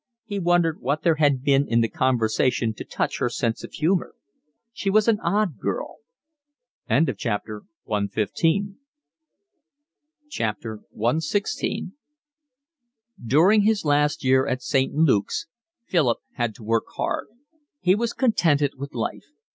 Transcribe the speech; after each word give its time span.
He 0.25 0.39
wondered 0.39 0.81
what 0.81 1.03
there 1.03 1.17
had 1.17 1.43
been 1.43 1.67
in 1.67 1.81
the 1.81 1.87
conversation 1.87 2.73
to 2.73 2.83
touch 2.83 3.19
her 3.19 3.29
sense 3.29 3.63
of 3.63 3.73
humour. 3.73 4.15
She 4.73 4.89
was 4.89 5.07
an 5.07 5.19
odd 5.19 5.59
girl. 5.59 5.97
CXVI 6.89 7.21
During 13.23 13.61
his 13.61 13.85
last 13.85 14.23
year 14.23 14.47
at 14.47 14.63
St. 14.63 14.91
Luke's 14.95 15.45
Philip 15.85 16.17
had 16.33 16.55
to 16.55 16.63
work 16.63 16.85
hard. 16.95 17.27
He 17.79 17.93
was 17.93 18.13
contented 18.13 18.73
with 18.79 18.95
life. 18.95 19.27